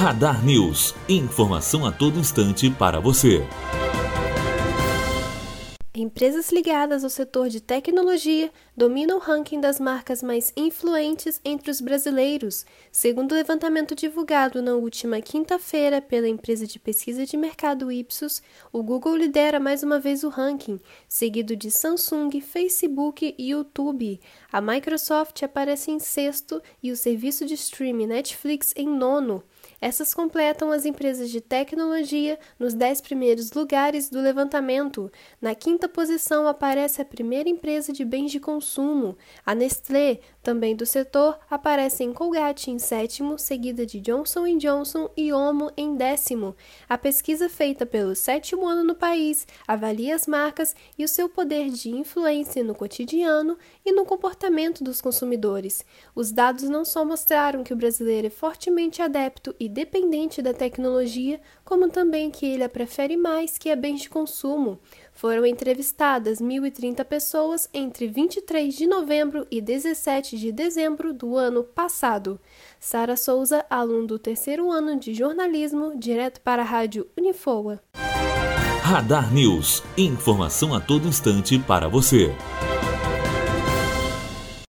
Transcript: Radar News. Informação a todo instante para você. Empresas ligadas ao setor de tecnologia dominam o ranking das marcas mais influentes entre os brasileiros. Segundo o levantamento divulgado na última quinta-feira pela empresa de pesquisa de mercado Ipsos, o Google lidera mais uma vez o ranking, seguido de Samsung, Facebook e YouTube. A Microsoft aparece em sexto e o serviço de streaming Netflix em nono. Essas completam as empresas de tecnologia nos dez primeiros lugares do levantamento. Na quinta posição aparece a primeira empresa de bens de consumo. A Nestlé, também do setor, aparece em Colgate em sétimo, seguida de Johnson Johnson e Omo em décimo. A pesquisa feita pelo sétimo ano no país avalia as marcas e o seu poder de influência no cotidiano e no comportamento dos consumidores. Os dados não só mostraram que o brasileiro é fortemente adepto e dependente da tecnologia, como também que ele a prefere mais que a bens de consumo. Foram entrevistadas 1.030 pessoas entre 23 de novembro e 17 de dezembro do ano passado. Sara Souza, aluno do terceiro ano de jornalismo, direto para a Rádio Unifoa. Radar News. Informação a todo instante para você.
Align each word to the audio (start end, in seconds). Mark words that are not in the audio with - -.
Radar 0.00 0.42
News. 0.42 0.94
Informação 1.10 1.84
a 1.84 1.92
todo 1.92 2.18
instante 2.18 2.70
para 2.70 2.98
você. 2.98 3.46
Empresas 5.94 6.50
ligadas 6.50 7.04
ao 7.04 7.10
setor 7.10 7.50
de 7.50 7.60
tecnologia 7.60 8.50
dominam 8.74 9.18
o 9.18 9.20
ranking 9.20 9.60
das 9.60 9.78
marcas 9.78 10.22
mais 10.22 10.54
influentes 10.56 11.38
entre 11.44 11.70
os 11.70 11.82
brasileiros. 11.82 12.64
Segundo 12.90 13.32
o 13.32 13.34
levantamento 13.34 13.94
divulgado 13.94 14.62
na 14.62 14.72
última 14.72 15.20
quinta-feira 15.20 16.00
pela 16.00 16.26
empresa 16.26 16.66
de 16.66 16.78
pesquisa 16.78 17.26
de 17.26 17.36
mercado 17.36 17.92
Ipsos, 17.92 18.42
o 18.72 18.82
Google 18.82 19.16
lidera 19.16 19.60
mais 19.60 19.82
uma 19.82 20.00
vez 20.00 20.24
o 20.24 20.30
ranking, 20.30 20.80
seguido 21.06 21.54
de 21.54 21.70
Samsung, 21.70 22.40
Facebook 22.40 23.34
e 23.36 23.50
YouTube. 23.50 24.18
A 24.50 24.62
Microsoft 24.62 25.42
aparece 25.42 25.90
em 25.90 25.98
sexto 25.98 26.62
e 26.82 26.90
o 26.90 26.96
serviço 26.96 27.44
de 27.44 27.52
streaming 27.52 28.06
Netflix 28.06 28.72
em 28.74 28.88
nono. 28.88 29.44
Essas 29.80 30.12
completam 30.12 30.70
as 30.70 30.84
empresas 30.84 31.30
de 31.30 31.40
tecnologia 31.40 32.38
nos 32.58 32.74
dez 32.74 33.00
primeiros 33.00 33.50
lugares 33.52 34.10
do 34.10 34.20
levantamento. 34.20 35.10
Na 35.40 35.54
quinta 35.54 35.88
posição 35.88 36.46
aparece 36.46 37.00
a 37.00 37.04
primeira 37.04 37.48
empresa 37.48 37.92
de 37.92 38.04
bens 38.04 38.30
de 38.30 38.38
consumo. 38.38 39.16
A 39.44 39.54
Nestlé, 39.54 40.20
também 40.42 40.74
do 40.74 40.86
setor, 40.86 41.38
aparece 41.50 42.02
em 42.02 42.12
Colgate 42.12 42.70
em 42.70 42.78
sétimo, 42.78 43.38
seguida 43.38 43.84
de 43.84 44.00
Johnson 44.00 44.46
Johnson 44.56 45.10
e 45.16 45.32
Omo 45.32 45.70
em 45.76 45.94
décimo. 45.94 46.56
A 46.88 46.96
pesquisa 46.96 47.48
feita 47.48 47.84
pelo 47.84 48.14
sétimo 48.14 48.66
ano 48.66 48.82
no 48.82 48.94
país 48.94 49.46
avalia 49.68 50.14
as 50.14 50.26
marcas 50.26 50.74
e 50.98 51.04
o 51.04 51.08
seu 51.08 51.28
poder 51.28 51.68
de 51.70 51.90
influência 51.90 52.64
no 52.64 52.74
cotidiano 52.74 53.58
e 53.84 53.92
no 53.92 54.04
comportamento 54.04 54.82
dos 54.82 55.00
consumidores. 55.00 55.84
Os 56.14 56.32
dados 56.32 56.64
não 56.64 56.84
só 56.84 57.04
mostraram 57.04 57.62
que 57.62 57.72
o 57.72 57.76
brasileiro 57.76 58.28
é 58.28 58.30
fortemente 58.30 59.02
adepto 59.02 59.54
e 59.60 59.68
dependente 59.68 60.40
da 60.40 60.54
tecnologia, 60.54 61.40
como 61.64 61.88
também 61.88 62.30
que 62.30 62.46
ele 62.46 62.64
a 62.64 62.68
prefere 62.68 63.16
mais 63.16 63.58
que 63.58 63.70
a 63.70 63.76
bens 63.76 64.02
de 64.02 64.08
consumo. 64.08 64.80
Foram 65.12 65.44
entrevistadas 65.44 66.40
1.030 66.40 67.04
pessoas 67.04 67.68
entre 67.74 68.08
23 68.08 68.74
de 68.74 68.86
novembro 68.86 69.46
e 69.50 69.60
17 69.60 70.38
de 70.38 70.50
dezembro 70.50 71.12
do 71.12 71.36
ano 71.36 71.62
passado. 71.62 72.40
Sara 72.78 73.16
Souza, 73.16 73.64
aluno 73.68 74.06
do 74.06 74.18
terceiro 74.18 74.70
ano 74.70 74.98
de 74.98 75.12
jornalismo, 75.12 75.92
direto 75.96 76.40
para 76.40 76.62
a 76.62 76.64
Rádio 76.64 77.06
Unifoa. 77.18 77.80
Radar 78.82 79.32
News. 79.32 79.82
Informação 79.96 80.74
a 80.74 80.80
todo 80.80 81.06
instante 81.06 81.58
para 81.58 81.88
você. 81.88 82.34